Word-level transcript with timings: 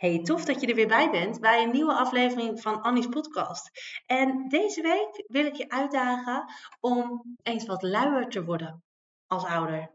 Hey, 0.00 0.22
tof 0.22 0.44
dat 0.44 0.60
je 0.60 0.66
er 0.66 0.74
weer 0.74 0.88
bij 0.88 1.10
bent 1.10 1.40
bij 1.40 1.62
een 1.62 1.70
nieuwe 1.70 1.94
aflevering 1.94 2.60
van 2.60 2.82
Annie's 2.82 3.06
podcast. 3.08 3.70
En 4.06 4.48
deze 4.48 4.82
week 4.82 5.24
wil 5.26 5.44
ik 5.44 5.54
je 5.54 5.68
uitdagen 5.68 6.44
om 6.80 7.22
eens 7.42 7.66
wat 7.66 7.82
luier 7.82 8.28
te 8.28 8.44
worden 8.44 8.82
als 9.26 9.44
ouder. 9.44 9.90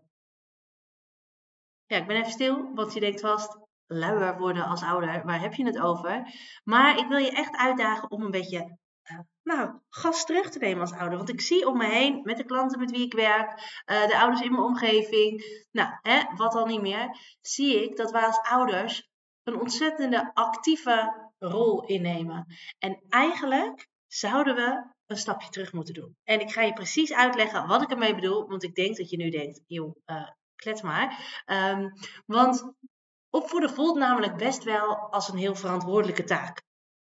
Ja, 1.86 1.98
ik 1.98 2.08
ben 2.08 2.18
even 2.18 2.32
stil, 2.32 2.74
want 2.74 2.94
je 2.94 3.00
denkt 3.00 3.20
vast, 3.20 3.58
luier 3.86 4.38
worden 4.38 4.66
als 4.66 4.84
ouder, 4.84 5.26
waar 5.26 5.42
heb 5.42 5.54
je 5.54 5.66
het 5.66 5.80
over? 5.80 6.34
Maar 6.64 6.98
ik 6.98 7.08
wil 7.08 7.18
je 7.18 7.32
echt 7.32 7.56
uitdagen 7.56 8.12
om 8.12 8.22
een 8.22 8.32
beetje 8.32 8.78
uh, 9.12 9.20
nou, 9.44 9.80
gas 9.90 10.26
terug 10.26 10.50
te 10.50 10.60
nemen 10.60 10.82
als 10.82 10.94
ouder. 10.94 11.18
Want 11.18 11.30
ik 11.30 11.42
zie 11.42 11.68
om 11.68 11.78
me 11.78 11.86
heen, 11.86 12.22
met 12.24 12.38
de 12.38 12.46
klanten 12.46 12.80
met 12.80 12.92
wie 12.92 13.06
ik 13.06 13.14
werk, 13.14 13.50
uh, 13.92 14.08
de 14.08 14.18
ouders 14.18 14.42
in 14.42 14.52
mijn 14.52 14.64
omgeving, 14.64 15.44
nou, 15.72 15.90
hè, 16.02 16.36
wat 16.36 16.56
al 16.56 16.66
niet 16.66 16.82
meer, 16.82 17.18
zie 17.42 17.84
ik 17.84 17.98
dat 17.98 18.12
wij 18.12 18.26
als 18.26 18.40
ouders 18.40 19.14
een 19.46 19.60
ontzettende 19.60 20.32
actieve 20.34 21.30
rol 21.38 21.86
innemen. 21.86 22.46
En 22.78 23.04
eigenlijk 23.10 23.88
zouden 24.08 24.56
we 24.56 24.94
een 25.06 25.18
stapje 25.18 25.50
terug 25.50 25.74
moeten 25.74 25.94
doen. 25.94 26.18
En 26.24 26.40
ik 26.40 26.52
ga 26.52 26.62
je 26.62 26.74
precies 26.74 27.14
uitleggen 27.14 27.68
wat 27.68 27.82
ik 27.82 27.92
ermee 27.92 28.16
bedoel, 28.16 28.48
want 28.48 28.64
ik 28.64 28.76
denk 28.76 28.98
dat 28.98 29.10
je 29.10 29.18
nu 29.18 29.30
denkt, 29.30 29.62
joh, 29.68 29.96
uh, 30.06 30.30
klets 30.56 30.82
maar. 30.82 31.44
Um, 31.46 31.94
want 32.26 32.74
opvoeden 33.30 33.70
voelt 33.70 33.98
namelijk 33.98 34.38
best 34.38 34.64
wel 34.64 34.96
als 34.96 35.30
een 35.30 35.38
heel 35.38 35.56
verantwoordelijke 35.56 36.24
taak. 36.24 36.64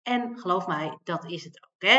En 0.09 0.39
geloof 0.39 0.67
mij, 0.67 0.97
dat 1.03 1.31
is 1.31 1.43
het 1.43 1.63
ook. 1.63 1.89
Hè? 1.89 1.97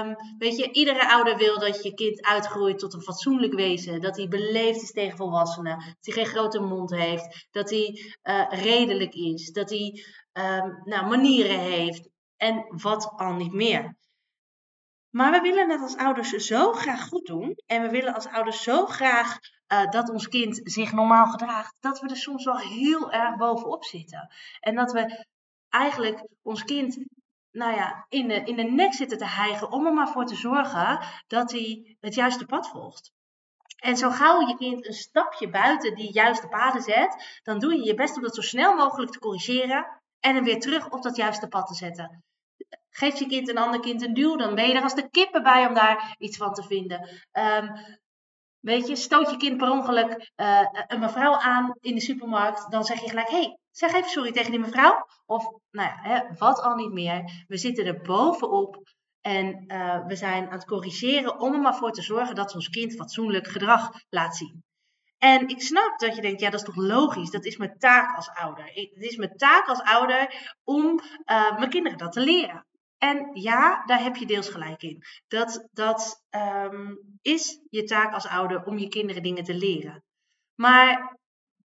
Um, 0.00 0.16
weet 0.38 0.56
je, 0.56 0.72
iedere 0.72 1.10
ouder 1.12 1.36
wil 1.36 1.58
dat 1.58 1.82
je 1.82 1.94
kind 1.94 2.22
uitgroeit 2.22 2.78
tot 2.78 2.94
een 2.94 3.02
fatsoenlijk 3.02 3.54
wezen. 3.54 4.00
Dat 4.00 4.16
hij 4.16 4.28
beleefd 4.28 4.82
is 4.82 4.92
tegen 4.92 5.16
volwassenen. 5.16 5.78
Dat 5.78 6.14
hij 6.14 6.14
geen 6.14 6.26
grote 6.26 6.60
mond 6.60 6.90
heeft. 6.90 7.48
Dat 7.50 7.70
hij 7.70 8.14
uh, 8.22 8.46
redelijk 8.50 9.14
is. 9.14 9.52
Dat 9.52 9.70
hij 9.70 10.04
um, 10.32 10.82
nou, 10.84 11.06
manieren 11.06 11.58
heeft. 11.58 12.08
En 12.36 12.64
wat 12.82 13.12
al 13.16 13.32
niet 13.32 13.52
meer. 13.52 13.96
Maar 15.10 15.32
we 15.32 15.40
willen 15.40 15.70
het 15.70 15.80
als 15.80 15.96
ouders 15.96 16.30
zo 16.30 16.72
graag 16.72 17.08
goed 17.08 17.26
doen. 17.26 17.54
En 17.66 17.82
we 17.82 17.88
willen 17.90 18.14
als 18.14 18.26
ouders 18.26 18.62
zo 18.62 18.86
graag 18.86 19.38
uh, 19.72 19.90
dat 19.90 20.08
ons 20.08 20.28
kind 20.28 20.60
zich 20.62 20.92
normaal 20.92 21.26
gedraagt. 21.26 21.76
Dat 21.80 22.00
we 22.00 22.08
er 22.08 22.16
soms 22.16 22.44
wel 22.44 22.58
heel 22.58 23.12
erg 23.12 23.36
bovenop 23.36 23.84
zitten. 23.84 24.30
En 24.60 24.74
dat 24.74 24.92
we 24.92 25.26
eigenlijk 25.68 26.26
ons 26.42 26.64
kind 26.64 26.98
nou 27.52 27.74
ja, 27.74 28.06
in, 28.08 28.28
de, 28.28 28.34
in 28.44 28.56
de 28.56 28.62
nek 28.62 28.92
zitten 28.92 29.18
te 29.18 29.26
hijgen 29.26 29.72
om 29.72 29.86
er 29.86 29.92
maar 29.92 30.08
voor 30.08 30.26
te 30.26 30.34
zorgen 30.34 31.00
dat 31.26 31.50
hij 31.50 31.96
het 32.00 32.14
juiste 32.14 32.46
pad 32.46 32.68
volgt. 32.68 33.12
En 33.76 33.96
zo 33.96 34.10
gauw 34.10 34.48
je 34.48 34.56
kind 34.56 34.86
een 34.86 34.92
stapje 34.92 35.50
buiten 35.50 35.94
die 35.94 36.12
juiste 36.12 36.48
paden 36.48 36.82
zet, 36.82 37.40
dan 37.42 37.58
doe 37.58 37.74
je 37.74 37.84
je 37.84 37.94
best 37.94 38.16
om 38.16 38.22
dat 38.22 38.34
zo 38.34 38.40
snel 38.40 38.74
mogelijk 38.74 39.12
te 39.12 39.18
corrigeren 39.18 40.00
en 40.20 40.34
hem 40.34 40.44
weer 40.44 40.60
terug 40.60 40.90
op 40.90 41.02
dat 41.02 41.16
juiste 41.16 41.48
pad 41.48 41.66
te 41.66 41.74
zetten. 41.74 42.24
Geef 42.90 43.18
je 43.18 43.26
kind 43.26 43.48
een 43.48 43.58
ander 43.58 43.80
kind 43.80 44.02
een 44.02 44.14
duw, 44.14 44.36
dan 44.36 44.54
ben 44.54 44.68
je 44.68 44.74
er 44.74 44.82
als 44.82 44.94
de 44.94 45.10
kippen 45.10 45.42
bij 45.42 45.66
om 45.66 45.74
daar 45.74 46.14
iets 46.18 46.36
van 46.36 46.52
te 46.52 46.62
vinden. 46.62 47.08
Um, 47.32 47.98
weet 48.60 48.88
je, 48.88 48.96
stoot 48.96 49.30
je 49.30 49.36
kind 49.36 49.56
per 49.56 49.70
ongeluk 49.70 50.30
uh, 50.36 50.66
een 50.86 51.00
mevrouw 51.00 51.34
aan 51.34 51.74
in 51.80 51.94
de 51.94 52.00
supermarkt, 52.00 52.70
dan 52.70 52.84
zeg 52.84 53.00
je 53.00 53.08
gelijk: 53.08 53.28
hey, 53.28 53.58
Zeg 53.70 53.92
even 53.92 54.10
sorry 54.10 54.32
tegen 54.32 54.50
die 54.50 54.60
mevrouw. 54.60 55.06
Of, 55.26 55.44
nou 55.70 55.88
ja, 55.88 55.98
hè, 56.00 56.34
wat 56.38 56.60
al 56.60 56.74
niet 56.74 56.92
meer. 56.92 57.44
We 57.46 57.56
zitten 57.56 57.86
er 57.86 58.00
bovenop. 58.00 58.82
En 59.20 59.64
uh, 59.66 60.06
we 60.06 60.16
zijn 60.16 60.46
aan 60.46 60.52
het 60.52 60.64
corrigeren 60.64 61.40
om 61.40 61.54
er 61.54 61.60
maar 61.60 61.76
voor 61.76 61.92
te 61.92 62.02
zorgen 62.02 62.34
dat 62.34 62.54
ons 62.54 62.68
kind 62.68 62.94
fatsoenlijk 62.94 63.46
gedrag 63.46 63.90
laat 64.08 64.36
zien. 64.36 64.64
En 65.18 65.48
ik 65.48 65.62
snap 65.62 65.98
dat 65.98 66.14
je 66.14 66.22
denkt, 66.22 66.40
ja, 66.40 66.50
dat 66.50 66.60
is 66.60 66.66
toch 66.66 66.76
logisch. 66.76 67.30
Dat 67.30 67.44
is 67.44 67.56
mijn 67.56 67.78
taak 67.78 68.16
als 68.16 68.30
ouder. 68.30 68.64
Het 68.64 69.02
is 69.02 69.16
mijn 69.16 69.36
taak 69.36 69.66
als 69.66 69.82
ouder 69.82 70.54
om 70.64 71.00
uh, 71.26 71.58
mijn 71.58 71.70
kinderen 71.70 71.98
dat 71.98 72.12
te 72.12 72.20
leren. 72.20 72.66
En 73.00 73.30
ja, 73.32 73.84
daar 73.84 74.02
heb 74.02 74.16
je 74.16 74.26
deels 74.26 74.48
gelijk 74.48 74.82
in. 74.82 75.02
Dat, 75.28 75.68
dat 75.72 76.24
um, 76.30 77.18
is 77.22 77.60
je 77.70 77.84
taak 77.84 78.12
als 78.14 78.26
ouder 78.26 78.64
om 78.64 78.78
je 78.78 78.88
kinderen 78.88 79.22
dingen 79.22 79.44
te 79.44 79.54
leren. 79.54 80.04
Maar 80.54 81.18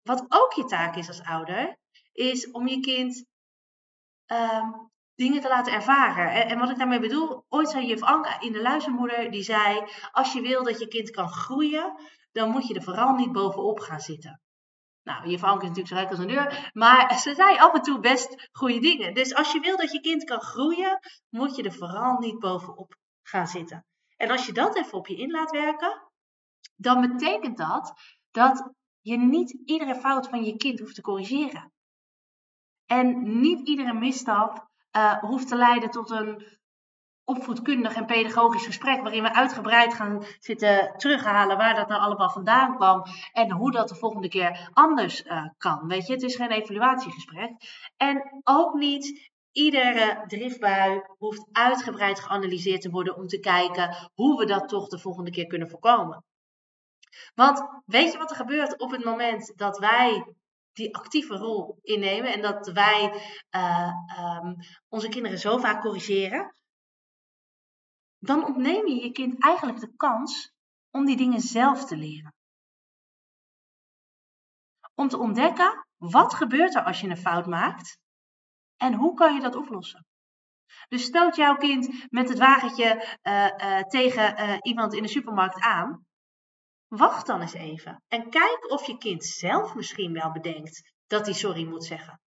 wat 0.04 0.26
ook 0.28 0.54
je 0.54 0.66
taak 0.66 0.96
is 0.96 1.08
als 1.08 1.24
ouder, 1.24 1.78
is 2.12 2.52
om 2.52 2.68
je 2.68 2.80
kind 2.80 3.26
um, 4.28 4.92
dingen 5.16 5.42
te 5.42 5.48
laten 5.48 5.74
ervaren. 5.74 6.32
En, 6.32 6.48
en, 6.48 6.60
wat 6.60 6.70
ik 6.70 6.78
daarmee 6.78 7.00
bedoel, 7.00 7.46
ooit 7.50 7.70
zei 7.70 7.86
juf 7.86 8.02
Anka 8.02 8.42
in 8.42 8.52
de 8.52 8.62
luizenmoeder, 8.62 9.32
die 9.32 9.44
zei, 9.44 9.86
als 10.12 10.34
je 10.34 10.42
wil 10.42 10.64
dat 10.64 10.80
je 10.80 10.88
kind 10.88 11.10
kan 11.10 11.30
groeien, 11.30 11.94
dan 12.32 12.50
moet 12.50 12.68
je 12.68 12.74
er 12.74 12.84
vooral 12.84 13.16
niet 13.16 13.32
bovenop 13.32 13.80
gaan 13.80 14.00
zitten. 14.00 14.42
Nou, 15.04 15.30
juf 15.30 15.44
Anke 15.44 15.64
is 15.64 15.70
natuurlijk 15.70 15.88
zo 15.88 15.96
rijk 15.96 16.10
als 16.10 16.20
een 16.20 16.28
deur, 16.28 16.72
maar 16.74 17.18
ze 17.20 17.36
zei 17.36 17.58
af 17.58 17.74
en 17.74 17.82
toe 17.82 18.00
best 18.00 18.50
goede 18.52 18.80
dingen. 18.80 19.14
Dus 19.14 19.36
als 19.36 19.52
je 19.52 19.60
wil 19.60 19.78
dat 19.78 19.92
je 19.92 20.02
kind 20.02 20.24
kan 20.24 20.42
groeien, 20.42 21.00
moet 21.30 21.56
je 21.56 21.64
er 21.64 21.74
vooral 21.74 22.18
niet 22.18 22.40
bovenop 22.40 22.96
gaan 23.22 23.48
zitten. 23.48 23.86
En 24.18 24.30
als 24.30 24.46
je 24.46 24.54
dat 24.54 24.76
even 24.78 24.98
op 24.98 25.08
je 25.08 25.16
in 25.16 25.32
laat 25.32 25.52
werken, 25.52 26.12
dan 26.76 27.02
betekent 27.02 27.58
dat 27.58 27.94
dat 28.32 28.72
je 29.02 29.18
niet 29.18 29.52
iedere 29.66 29.96
fout 29.96 30.28
van 30.28 30.44
je 30.44 30.58
kind 30.58 30.80
hoeft 30.80 30.96
te 30.96 31.02
corrigeren. 31.02 31.72
En 32.86 33.40
niet 33.40 33.68
iedere 33.68 33.94
misstap 33.94 34.68
uh, 34.92 35.18
hoeft 35.18 35.48
te 35.48 35.56
leiden 35.56 35.90
tot 35.90 36.10
een 36.10 36.60
opvoedkundig 37.26 37.96
en 37.96 38.06
pedagogisch 38.06 38.66
gesprek 38.66 39.02
waarin 39.02 39.24
we 39.24 39.34
uitgebreid 39.34 39.94
gaan 39.94 40.26
zitten 40.40 40.94
terughalen 40.98 41.58
waar 41.58 41.76
dat 41.76 41.88
nou 41.88 42.02
allemaal 42.02 42.30
vandaan 42.30 42.76
kwam 42.76 43.04
en 43.32 43.52
hoe 43.52 43.72
dat 43.72 43.90
de 43.90 43.96
volgende 43.96 44.30
keer 44.30 44.70
anders 44.74 45.26
uh, 45.26 45.46
kan. 45.58 45.88
Weet 45.88 46.08
je, 46.08 46.14
het 46.14 46.24
is 46.24 46.36
geen 46.36 46.52
evaluatiegesprek. 46.52 47.52
En 47.98 48.42
ook 48.44 48.74
niet 48.74 49.32
iedere 49.52 50.24
driftbui 50.28 51.02
hoeft 51.18 51.48
uitgebreid 51.52 52.20
geanalyseerd 52.20 52.82
te 52.82 52.90
worden 52.90 53.16
om 53.16 53.28
te 53.28 53.40
kijken 53.40 53.96
hoe 54.14 54.38
we 54.40 54.46
dat 54.46 54.68
toch 54.68 54.88
de 54.88 55.00
volgende 55.00 55.32
keer 55.32 55.48
kunnen 55.48 55.70
voorkomen. 55.70 56.24
Want 57.36 57.64
weet 57.86 58.12
je 58.12 58.18
wat 58.18 58.30
er 58.30 58.36
gebeurt 58.36 58.80
op 58.80 58.92
het 58.92 59.04
moment 59.04 59.54
dat 59.56 59.78
wij 59.78 60.36
die 60.74 60.96
actieve 60.96 61.36
rol 61.36 61.80
innemen 61.82 62.34
en 62.34 62.42
dat 62.42 62.68
wij 62.68 63.14
uh, 63.56 63.92
um, 64.20 64.56
onze 64.90 65.10
kinderen 65.10 65.40
zo 65.40 65.58
vaak 65.58 65.82
corrigeren, 65.82 66.56
dan 68.26 68.46
ontneem 68.46 68.88
je 68.88 69.04
je 69.04 69.12
kind 69.12 69.44
eigenlijk 69.44 69.80
de 69.80 69.96
kans 69.96 70.52
om 70.92 71.06
die 71.06 71.18
dingen 71.18 71.42
zelf 71.42 71.86
te 71.86 71.98
leren. 71.98 72.34
Om 74.96 75.08
te 75.08 75.18
ontdekken 75.18 75.88
wat 75.98 76.34
gebeurt 76.34 76.76
er 76.76 76.84
als 76.84 77.02
je 77.02 77.08
een 77.08 77.18
fout 77.18 77.46
maakt 77.46 77.98
en 78.78 78.94
hoe 78.94 79.14
kan 79.14 79.34
je 79.34 79.42
dat 79.42 79.56
oplossen. 79.56 80.06
Dus 80.88 81.04
stoot 81.04 81.36
jouw 81.36 81.56
kind 81.56 82.12
met 82.12 82.30
het 82.30 82.38
wagentje 82.38 83.18
uh, 83.24 83.50
uh, 83.58 83.80
tegen 83.80 84.58
iemand 84.62 84.94
in 84.94 85.04
de 85.04 85.10
supermarkt 85.10 85.60
aan 85.60 86.06
Wacht 86.88 87.26
dan 87.26 87.42
eens 87.42 87.54
even 87.54 88.04
en 88.08 88.30
kijk 88.30 88.72
of 88.72 88.88
je 88.88 88.98
kind 88.98 89.26
zelf 89.26 89.76
misschien 89.76 90.14
wel 90.14 90.32
bedenkt 90.32 90.94
dat 91.08 91.26
hij 91.26 91.34
sorry 91.36 91.68
moet 91.68 91.84
zeggen. 91.84 92.22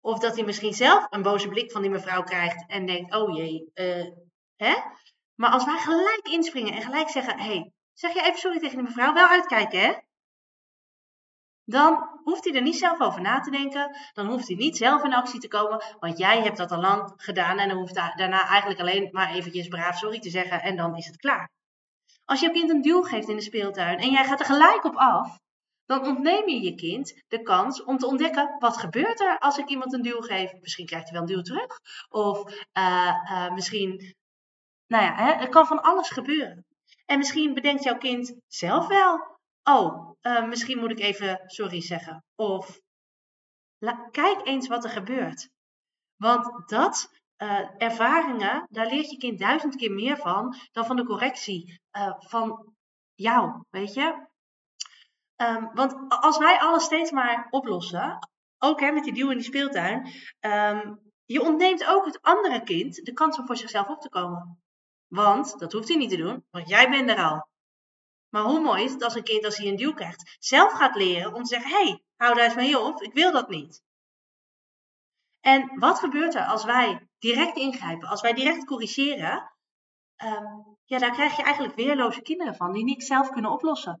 Of 0.00 0.18
dat 0.18 0.36
hij 0.36 0.44
misschien 0.44 0.74
zelf 0.74 1.06
een 1.10 1.22
boze 1.22 1.48
blik 1.48 1.72
van 1.72 1.82
die 1.82 1.90
mevrouw 1.90 2.22
krijgt 2.22 2.68
en 2.68 2.86
denkt: 2.86 3.14
oh 3.14 3.36
jee, 3.36 3.70
hè? 4.58 4.74
Maar 5.34 5.50
als 5.50 5.64
wij 5.64 5.78
gelijk 5.78 6.28
inspringen 6.28 6.72
en 6.72 6.82
gelijk 6.82 7.08
zeggen: 7.08 7.38
hey, 7.38 7.72
zeg 7.92 8.12
je 8.12 8.20
even 8.20 8.38
sorry 8.38 8.58
tegen 8.58 8.76
die 8.76 8.86
mevrouw, 8.86 9.12
wel 9.12 9.28
uitkijken 9.28 9.80
hè? 9.80 9.92
Dan 11.64 12.20
hoeft 12.24 12.44
hij 12.44 12.54
er 12.54 12.62
niet 12.62 12.78
zelf 12.78 13.00
over 13.00 13.20
na 13.20 13.40
te 13.40 13.50
denken. 13.50 13.96
Dan 14.12 14.26
hoeft 14.26 14.48
hij 14.48 14.56
niet 14.56 14.76
zelf 14.76 15.04
in 15.04 15.14
actie 15.14 15.40
te 15.40 15.48
komen, 15.48 15.84
want 15.98 16.18
jij 16.18 16.42
hebt 16.42 16.56
dat 16.56 16.70
al 16.70 16.80
lang 16.80 17.12
gedaan 17.16 17.58
en 17.58 17.68
dan 17.68 17.78
hoeft 17.78 17.94
daarna 17.94 18.48
eigenlijk 18.48 18.80
alleen 18.80 19.08
maar 19.12 19.34
eventjes 19.34 19.68
braaf 19.68 19.98
sorry 19.98 20.18
te 20.18 20.30
zeggen 20.30 20.62
en 20.62 20.76
dan 20.76 20.96
is 20.96 21.06
het 21.06 21.16
klaar. 21.16 21.50
Als 22.24 22.40
je 22.40 22.50
kind 22.50 22.70
een 22.70 22.82
duw 22.82 23.02
geeft 23.02 23.28
in 23.28 23.36
de 23.36 23.42
speeltuin 23.42 23.98
en 23.98 24.10
jij 24.10 24.24
gaat 24.24 24.40
er 24.40 24.46
gelijk 24.46 24.84
op 24.84 24.96
af, 24.96 25.38
dan 25.86 26.06
ontneem 26.06 26.48
je 26.48 26.62
je 26.62 26.74
kind 26.74 27.22
de 27.28 27.42
kans 27.42 27.84
om 27.84 27.98
te 27.98 28.06
ontdekken 28.06 28.56
wat 28.58 28.76
gebeurt 28.76 29.20
er 29.20 29.38
als 29.38 29.58
ik 29.58 29.68
iemand 29.68 29.92
een 29.92 30.02
duw 30.02 30.20
geef. 30.20 30.52
Misschien 30.60 30.86
krijgt 30.86 31.08
hij 31.08 31.18
wel 31.18 31.28
een 31.28 31.34
duw 31.34 31.42
terug. 31.42 31.78
Of 32.08 32.66
uh, 32.78 33.14
uh, 33.30 33.52
misschien, 33.52 34.14
nou 34.88 35.04
ja, 35.04 35.14
hè, 35.14 35.30
er 35.30 35.48
kan 35.48 35.66
van 35.66 35.82
alles 35.82 36.10
gebeuren. 36.10 36.66
En 37.06 37.18
misschien 37.18 37.54
bedenkt 37.54 37.82
jouw 37.82 37.98
kind 37.98 38.34
zelf 38.46 38.86
wel, 38.86 39.38
oh, 39.62 40.12
uh, 40.22 40.48
misschien 40.48 40.78
moet 40.78 40.90
ik 40.90 40.98
even 40.98 41.40
sorry 41.46 41.80
zeggen. 41.80 42.24
Of 42.34 42.80
kijk 44.10 44.40
eens 44.46 44.68
wat 44.68 44.84
er 44.84 44.90
gebeurt. 44.90 45.48
Want 46.16 46.68
dat 46.68 47.10
uh, 47.42 47.82
ervaringen, 47.82 48.66
daar 48.70 48.86
leert 48.86 49.10
je 49.10 49.16
kind 49.16 49.38
duizend 49.38 49.76
keer 49.76 49.92
meer 49.92 50.16
van 50.16 50.56
dan 50.72 50.86
van 50.86 50.96
de 50.96 51.04
correctie 51.04 51.80
uh, 51.92 52.14
van 52.18 52.74
jou, 53.14 53.62
weet 53.70 53.94
je. 53.94 54.26
Um, 55.36 55.70
want 55.74 55.94
als 56.22 56.38
wij 56.38 56.58
alles 56.58 56.84
steeds 56.84 57.10
maar 57.10 57.46
oplossen, 57.50 58.28
ook 58.58 58.80
hè, 58.80 58.90
met 58.92 59.04
die 59.04 59.12
duw 59.12 59.30
in 59.30 59.36
die 59.36 59.46
speeltuin, 59.46 60.12
um, 60.40 61.00
je 61.24 61.42
ontneemt 61.42 61.86
ook 61.86 62.04
het 62.04 62.22
andere 62.22 62.62
kind 62.62 62.94
de 62.94 63.12
kans 63.12 63.38
om 63.38 63.46
voor 63.46 63.56
zichzelf 63.56 63.88
op 63.88 64.00
te 64.00 64.08
komen. 64.08 64.62
Want 65.08 65.58
dat 65.58 65.72
hoeft 65.72 65.88
hij 65.88 65.96
niet 65.96 66.10
te 66.10 66.16
doen, 66.16 66.44
want 66.50 66.68
jij 66.68 66.90
bent 66.90 67.10
er 67.10 67.24
al. 67.24 67.48
Maar 68.28 68.42
hoe 68.42 68.60
mooi 68.60 68.84
is 68.84 68.92
het 68.92 69.02
als 69.02 69.14
een 69.14 69.22
kind, 69.22 69.44
als 69.44 69.56
hij 69.56 69.66
een 69.66 69.76
duw 69.76 69.94
krijgt, 69.94 70.36
zelf 70.38 70.72
gaat 70.72 70.94
leren 70.94 71.34
om 71.34 71.42
te 71.42 71.48
zeggen: 71.48 71.70
hé, 71.70 71.84
hey, 71.84 72.02
hou 72.16 72.34
daar 72.34 72.44
eens 72.44 72.54
mee 72.54 72.78
op, 72.78 73.02
ik 73.02 73.12
wil 73.12 73.32
dat 73.32 73.48
niet. 73.48 73.82
En 75.40 75.78
wat 75.78 75.98
gebeurt 75.98 76.34
er 76.34 76.44
als 76.44 76.64
wij 76.64 77.08
direct 77.18 77.56
ingrijpen, 77.56 78.08
als 78.08 78.20
wij 78.20 78.32
direct 78.32 78.64
corrigeren? 78.64 79.52
Ehm, 80.16 80.58
ja, 80.84 80.98
daar 80.98 81.12
krijg 81.12 81.36
je 81.36 81.42
eigenlijk 81.42 81.76
weerloze 81.76 82.22
kinderen 82.22 82.54
van 82.54 82.72
die 82.72 82.84
niks 82.84 83.06
zelf 83.06 83.30
kunnen 83.30 83.50
oplossen. 83.50 84.00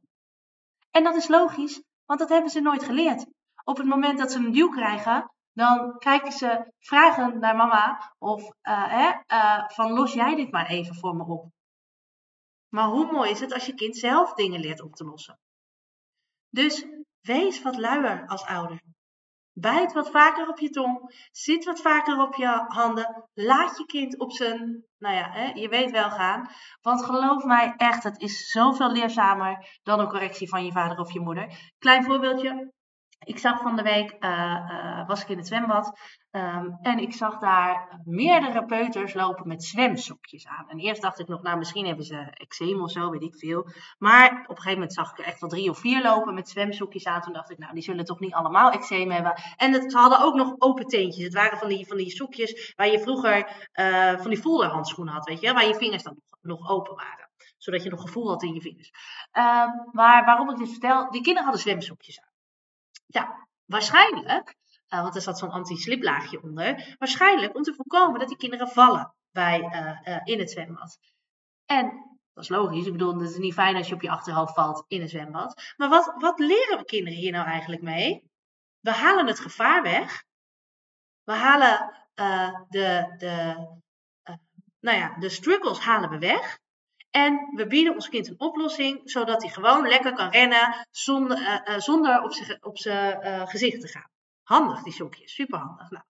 En 0.90 1.04
dat 1.04 1.16
is 1.16 1.28
logisch, 1.28 1.82
want 2.04 2.20
dat 2.20 2.28
hebben 2.28 2.50
ze 2.50 2.60
nooit 2.60 2.84
geleerd. 2.84 3.26
Op 3.64 3.76
het 3.76 3.86
moment 3.86 4.18
dat 4.18 4.32
ze 4.32 4.38
een 4.38 4.52
duw 4.52 4.68
krijgen, 4.68 5.32
dan 5.58 5.98
kijken 5.98 6.32
ze 6.32 6.72
vragend 6.78 7.34
naar 7.40 7.56
mama 7.56 8.12
of 8.18 8.52
hè, 8.62 9.08
uh, 9.26 9.68
van 9.68 9.92
los 9.92 10.12
jij 10.12 10.34
dit 10.34 10.50
maar 10.50 10.66
even 10.66 10.94
voor 10.94 11.16
me 11.16 11.24
op. 11.24 11.50
Maar 12.68 12.88
hoe 12.88 13.12
mooi 13.12 13.30
is 13.30 13.40
het 13.40 13.52
als 13.52 13.66
je 13.66 13.74
kind 13.74 13.96
zelf 13.96 14.34
dingen 14.34 14.60
leert 14.60 14.82
op 14.82 14.94
te 14.94 15.04
lossen? 15.04 15.38
Dus 16.48 16.86
wees 17.20 17.62
wat 17.62 17.76
luier 17.78 18.26
als 18.26 18.44
ouder. 18.44 18.80
Bijt 19.52 19.92
wat 19.92 20.10
vaker 20.10 20.48
op 20.48 20.58
je 20.58 20.70
tong. 20.70 21.26
Zit 21.30 21.64
wat 21.64 21.80
vaker 21.80 22.20
op 22.20 22.34
je 22.34 22.64
handen. 22.68 23.28
Laat 23.34 23.78
je 23.78 23.86
kind 23.86 24.18
op 24.18 24.32
zijn, 24.32 24.84
nou 24.98 25.14
ja, 25.14 25.30
hè, 25.30 25.46
je 25.52 25.68
weet 25.68 25.90
wel 25.90 26.10
gaan. 26.10 26.50
Want 26.80 27.04
geloof 27.04 27.44
mij 27.44 27.74
echt, 27.76 28.02
het 28.02 28.20
is 28.20 28.50
zoveel 28.50 28.92
leerzamer 28.92 29.78
dan 29.82 30.00
een 30.00 30.08
correctie 30.08 30.48
van 30.48 30.64
je 30.64 30.72
vader 30.72 30.98
of 30.98 31.12
je 31.12 31.20
moeder. 31.20 31.72
Klein 31.78 32.04
voorbeeldje. 32.04 32.72
Ik 33.18 33.38
zag 33.38 33.60
van 33.60 33.76
de 33.76 33.82
week, 33.82 34.16
uh, 34.20 34.30
uh, 34.30 35.06
was 35.06 35.22
ik 35.22 35.28
in 35.28 35.36
het 35.36 35.46
zwembad 35.46 35.98
um, 36.30 36.78
en 36.82 36.98
ik 36.98 37.12
zag 37.12 37.38
daar 37.38 38.00
meerdere 38.04 38.64
peuters 38.64 39.14
lopen 39.14 39.48
met 39.48 39.64
zwemsokjes 39.64 40.46
aan. 40.46 40.68
En 40.68 40.78
eerst 40.78 41.02
dacht 41.02 41.18
ik 41.18 41.28
nog, 41.28 41.42
nou 41.42 41.58
misschien 41.58 41.86
hebben 41.86 42.04
ze 42.04 42.30
eczeem 42.30 42.82
of 42.82 42.90
zo, 42.90 43.10
weet 43.10 43.22
ik 43.22 43.36
veel. 43.36 43.68
Maar 43.98 44.30
op 44.30 44.48
een 44.48 44.56
gegeven 44.56 44.72
moment 44.72 44.92
zag 44.92 45.10
ik 45.10 45.18
er 45.18 45.24
echt 45.24 45.40
wel 45.40 45.50
drie 45.50 45.70
of 45.70 45.78
vier 45.78 46.02
lopen 46.02 46.34
met 46.34 46.48
zwemsokjes 46.48 47.04
aan. 47.04 47.20
Toen 47.20 47.32
dacht 47.32 47.50
ik, 47.50 47.58
nou 47.58 47.74
die 47.74 47.82
zullen 47.82 48.04
toch 48.04 48.20
niet 48.20 48.34
allemaal 48.34 48.70
eczeem 48.70 49.10
hebben. 49.10 49.32
En 49.56 49.72
het, 49.72 49.92
ze 49.92 49.98
hadden 49.98 50.20
ook 50.20 50.34
nog 50.34 50.54
open 50.58 50.86
teentjes. 50.86 51.24
Het 51.24 51.34
waren 51.34 51.58
van 51.58 51.68
die, 51.68 51.86
van 51.86 51.96
die 51.96 52.10
sokjes 52.10 52.72
waar 52.76 52.88
je 52.90 53.00
vroeger 53.00 53.68
uh, 53.74 54.18
van 54.18 54.30
die 54.30 54.40
folderhandschoenen 54.40 55.14
had, 55.14 55.28
weet 55.28 55.40
je 55.40 55.52
Waar 55.52 55.66
je 55.66 55.74
vingers 55.74 56.02
dan 56.02 56.14
nog, 56.14 56.58
nog 56.58 56.70
open 56.70 56.94
waren 56.94 57.26
zodat 57.56 57.82
je 57.82 57.90
nog 57.90 58.00
gevoel 58.00 58.28
had 58.28 58.42
in 58.42 58.54
je 58.54 58.60
vingers. 58.60 58.90
Uh, 59.32 59.64
maar 59.92 60.24
waarom 60.24 60.50
ik 60.50 60.56
dit 60.56 60.70
vertel, 60.70 61.10
die 61.10 61.20
kinderen 61.20 61.42
hadden 61.42 61.62
zwemsokjes 61.62 62.20
aan. 62.20 62.27
Ja, 63.10 63.48
waarschijnlijk, 63.64 64.56
uh, 64.88 65.02
want 65.02 65.14
er 65.14 65.20
zat 65.20 65.38
zo'n 65.38 65.50
anti-sliplaagje 65.50 66.42
onder, 66.42 66.96
waarschijnlijk 66.98 67.56
om 67.56 67.62
te 67.62 67.74
voorkomen 67.74 68.18
dat 68.18 68.28
die 68.28 68.36
kinderen 68.36 68.68
vallen 68.68 69.14
bij, 69.30 69.60
uh, 69.60 70.14
uh, 70.14 70.20
in 70.24 70.38
het 70.38 70.50
zwembad. 70.50 70.98
En 71.64 71.86
dat 72.32 72.44
is 72.44 72.48
logisch, 72.48 72.86
ik 72.86 72.92
bedoel, 72.92 73.18
het 73.18 73.30
is 73.30 73.36
niet 73.36 73.54
fijn 73.54 73.76
als 73.76 73.88
je 73.88 73.94
op 73.94 74.02
je 74.02 74.10
achterhoofd 74.10 74.54
valt 74.54 74.84
in 74.88 75.00
een 75.00 75.08
zwembad. 75.08 75.72
Maar 75.76 75.88
wat, 75.88 76.14
wat 76.18 76.38
leren 76.38 76.78
we 76.78 76.84
kinderen 76.84 77.18
hier 77.18 77.32
nou 77.32 77.46
eigenlijk 77.46 77.82
mee? 77.82 78.30
We 78.80 78.90
halen 78.90 79.26
het 79.26 79.40
gevaar 79.40 79.82
weg. 79.82 80.24
We 81.24 81.32
halen 81.32 82.06
de, 82.68 83.14
de, 83.18 83.54
nou 84.80 84.98
ja, 84.98 85.18
de 85.18 85.28
struggles 85.28 85.80
halen 85.80 86.10
we 86.10 86.18
weg. 86.18 86.58
En 87.10 87.50
we 87.54 87.66
bieden 87.66 87.94
ons 87.94 88.08
kind 88.08 88.28
een 88.28 88.40
oplossing, 88.40 89.00
zodat 89.10 89.42
hij 89.42 89.50
gewoon 89.50 89.88
lekker 89.88 90.12
kan 90.12 90.30
rennen 90.30 90.86
zonder, 90.90 91.38
uh, 91.68 91.78
zonder 91.78 92.22
op 92.60 92.78
zijn 92.78 93.26
uh, 93.26 93.46
gezicht 93.46 93.80
te 93.80 93.88
gaan. 93.88 94.10
Handig, 94.42 94.82
die 94.82 94.92
sokjes, 94.92 95.34
superhandig. 95.34 95.90
Nou, 95.90 96.04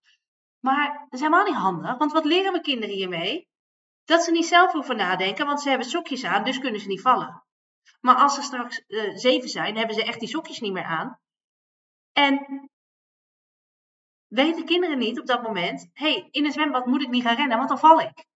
maar 0.61 0.99
dat 0.99 1.13
is 1.13 1.21
helemaal 1.21 1.45
niet 1.45 1.55
handig, 1.55 1.99
want 1.99 2.13
wat 2.13 2.25
leren 2.25 2.53
we 2.53 2.61
kinderen 2.61 2.95
hiermee? 2.95 3.49
Dat 4.05 4.23
ze 4.23 4.31
niet 4.31 4.47
zelf 4.47 4.73
hoeven 4.73 4.97
nadenken, 4.97 5.47
want 5.47 5.61
ze 5.61 5.69
hebben 5.69 5.89
sokjes 5.89 6.25
aan, 6.25 6.45
dus 6.45 6.59
kunnen 6.59 6.81
ze 6.81 6.87
niet 6.87 7.01
vallen. 7.01 7.45
Maar 8.01 8.17
als 8.17 8.35
ze 8.35 8.43
straks 8.43 8.83
zeven 9.15 9.49
zijn, 9.49 9.77
hebben 9.77 9.95
ze 9.95 10.05
echt 10.05 10.21
die 10.21 10.29
sokjes 10.29 10.61
niet 10.61 10.73
meer 10.73 10.85
aan. 10.85 11.19
En 12.13 12.69
weten 14.27 14.65
kinderen 14.65 14.99
niet 14.99 15.21
op 15.21 15.27
dat 15.27 15.43
moment, 15.43 15.89
hé, 15.93 16.13
hey, 16.13 16.29
in 16.31 16.45
een 16.45 16.53
zwembad 16.53 16.87
moet 16.87 17.03
ik 17.03 17.09
niet 17.09 17.23
gaan 17.23 17.37
rennen, 17.37 17.57
want 17.57 17.69
dan 17.69 17.79
val 17.79 18.01
ik. 18.01 18.27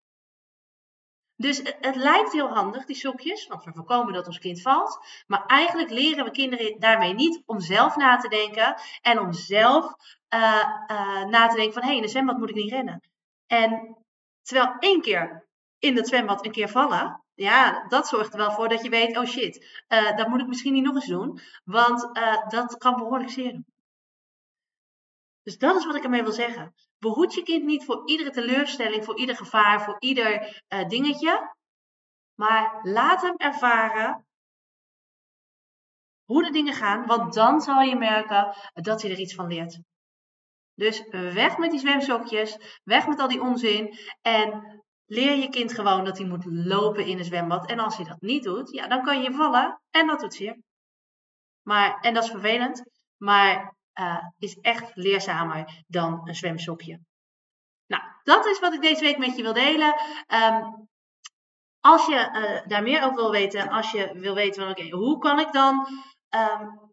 Dus 1.43 1.59
het, 1.81 1.97
lijkt 1.97 2.33
heel 2.33 2.49
handig, 2.49 2.85
die 2.85 2.97
sokjes, 2.97 3.47
want 3.47 3.65
we 3.65 3.73
voorkomen 3.73 4.13
dat 4.13 4.27
ons 4.27 4.39
kind 4.39 4.63
valt. 4.63 4.99
Maar 5.27 5.47
eigenlijk 5.47 5.91
leren 5.91 6.25
we 6.25 6.31
kinderen 6.31 6.81
daarmee 6.81 7.15
niet 7.15 7.43
om 7.47 7.61
zelf 7.61 7.97
na 7.97 8.17
te 8.17 8.29
denken 8.29 8.81
en 9.01 9.19
om 9.19 9.33
zelf 9.33 9.95
uh, 10.35 10.65
uh, 10.87 11.25
na 11.25 11.47
te 11.47 11.57
denken 11.57 11.73
van 11.73 11.83
hé, 11.83 11.89
hey, 11.89 11.97
in 11.97 12.03
de 12.03 12.09
zwembad 12.09 12.39
moet 12.39 12.49
ik 12.49 12.55
niet 12.55 12.71
rennen. 12.71 13.01
En 13.47 13.97
terwijl 14.43 14.77
één 14.79 15.01
keer 15.01 15.49
in 15.79 15.97
het 15.97 16.09
zwembad 16.09 16.45
een 16.45 16.53
keer 16.53 16.69
vallen, 16.69 17.25
ja, 17.35 17.87
dat 17.89 18.09
zorgt 18.09 18.33
er 18.33 18.39
wel 18.39 18.53
voor 18.53 18.69
dat 18.69 18.83
je 18.83 18.91
weet, 18.91 19.17
oh 19.17 19.25
shit, 19.25 19.83
uh, 19.89 20.17
dat 20.17 20.29
moet 20.29 20.41
ik 20.41 20.47
misschien 20.47 20.73
niet 20.73 20.85
nog 20.85 20.95
eens 20.95 21.07
doen, 21.07 21.41
want 21.65 22.11
dat 22.49 22.77
kan 22.77 22.97
behoorlijk 22.97 23.31
zeer 23.31 23.53
doen. 23.53 23.67
Dus 25.43 25.59
dat 25.59 25.77
is 25.77 25.87
wat 25.87 25.97
ik 25.97 26.05
ermee 26.05 26.23
wil 26.23 26.33
zeggen. 26.33 26.75
Behoed 27.03 27.35
je 27.35 27.43
kind 27.43 27.65
niet 27.65 27.85
voor 27.85 28.03
iedere 28.05 28.31
teleurstelling, 28.31 29.05
voor 29.05 29.19
ieder 29.19 29.37
gevaar, 29.37 29.83
voor 29.83 29.97
ieder 29.99 30.63
uh, 30.69 30.89
dingetje. 30.89 31.55
Maar 32.35 32.81
laat 32.83 33.23
hem 33.23 33.35
ervaren 33.37 34.27
hoe 36.25 36.45
de 36.45 36.51
dingen 36.51 36.75
gaan, 36.75 37.07
want 37.07 37.35
dan 37.35 37.61
zal 37.61 37.81
je 37.81 37.97
merken 37.97 38.55
dat 38.73 39.03
hij 39.03 39.11
er 39.11 39.19
iets 39.19 39.35
van 39.35 39.47
leert. 39.47 39.81
Dus 40.75 41.09
weg 41.11 41.59
met 41.59 41.71
die 41.71 41.81
zwemsokjes, 41.81 42.81
weg 42.85 43.07
met 43.07 43.21
al 43.21 43.29
die 43.29 43.43
onzin 43.43 43.99
en 44.21 44.83
leer 45.07 45.37
je 45.37 45.49
kind 45.49 45.73
gewoon 45.73 46.05
dat 46.05 46.19
hij 46.19 46.27
moet 46.27 46.45
lopen 46.45 47.07
in 47.07 47.19
een 47.19 47.25
zwembad. 47.25 47.71
En 47.71 47.79
als 47.79 47.97
hij 47.97 48.07
dat 48.07 48.21
niet 48.21 48.43
doet, 48.43 48.71
ja, 48.71 48.89
dan 48.89 49.03
kan 49.03 49.23
je 49.23 49.33
vallen 49.33 49.81
en 49.91 50.07
dat 50.07 50.21
doet 50.21 50.35
zeer. 50.35 50.57
Maar, 51.63 52.01
en 52.01 52.15
dat 52.15 52.25
is 52.25 52.31
vervelend, 52.31 52.85
maar 53.17 53.75
uh, 54.01 54.19
is 54.39 54.59
echt 54.61 54.91
leerzamer 54.95 55.85
dan 55.87 56.21
een 56.25 56.35
zwemsokje. 56.35 57.01
Nou, 57.87 58.03
dat 58.23 58.47
is 58.47 58.59
wat 58.59 58.73
ik 58.75 58.81
deze 58.81 59.01
week 59.01 59.19
met 59.19 59.37
je 59.37 59.43
wil 59.43 59.53
delen. 59.53 59.95
Um, 60.29 60.89
als 61.81 62.07
je 62.07 62.15
uh, 62.15 62.69
daar 62.69 62.83
meer 62.83 63.03
over 63.03 63.15
wil 63.17 63.31
weten, 63.31 63.69
als 63.69 63.91
je 63.91 64.11
wil 64.15 64.35
weten 64.35 64.63
van 64.63 64.71
oké, 64.71 64.89
hoe 64.91 65.19
kan 65.19 65.39
ik 65.39 65.53
dan 65.53 65.87
um, 66.31 66.92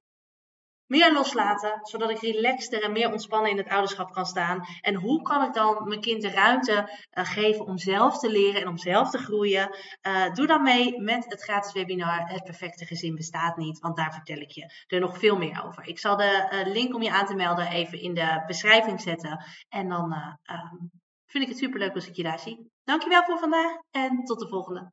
meer 0.90 1.14
loslaten, 1.14 1.80
zodat 1.82 2.10
ik 2.10 2.20
relaxter 2.20 2.84
en 2.84 2.92
meer 2.92 3.12
ontspannen 3.12 3.52
in 3.52 3.58
het 3.58 3.70
ouderschap 3.70 4.12
kan 4.12 4.26
staan. 4.26 4.66
En 4.82 4.96
hoe 4.96 5.22
kan 5.22 5.44
ik 5.44 5.54
dan 5.54 5.88
mijn 5.88 6.02
kind 6.02 6.22
de 6.22 6.30
ruimte 6.30 6.74
uh, 6.74 7.26
geven 7.26 7.66
om 7.66 7.78
zelf 7.78 8.20
te 8.20 8.32
leren 8.32 8.62
en 8.62 8.68
om 8.68 8.78
zelf 8.78 9.10
te 9.10 9.18
groeien? 9.18 9.76
Uh, 10.08 10.34
doe 10.34 10.48
dan 10.48 10.64
mee 10.64 11.02
met 11.02 11.26
het 11.28 11.42
gratis 11.42 11.74
webinar 11.74 12.30
Het 12.30 12.44
Perfecte 12.44 12.86
Gezin 12.86 13.16
Bestaat 13.16 13.58
Niet, 13.58 13.80
want 13.80 13.98
daar 13.98 14.14
vertel 14.14 14.38
ik 14.38 14.52
je 14.52 14.74
er 14.88 15.00
nog 15.00 15.18
veel 15.18 15.38
meer 15.38 15.64
over. 15.66 15.88
Ik 15.88 16.00
zal 16.00 16.18
de 16.18 16.64
uh, 16.66 16.74
link 16.74 16.96
om 16.96 17.02
je 17.02 17.12
aan 17.12 17.26
te 17.26 17.36
melden 17.36 17.68
even 17.68 18.02
in 18.02 18.14
de 18.14 18.44
beschrijving 18.46 19.02
zetten. 19.02 19.46
En 19.70 19.90
dan 19.90 20.14
um, 20.14 20.92
vind 21.26 21.44
ik 21.44 21.50
het 21.50 21.58
superleuk 21.58 21.96
als 21.96 22.08
ik 22.08 22.16
je 22.16 22.24
daar 22.24 22.40
zie. 22.40 22.72
Dankjewel 22.84 23.24
voor 23.24 23.40
vandaag 23.40 23.78
en 23.92 24.24
tot 24.24 24.40
de 24.40 24.48
volgende. 24.48 24.92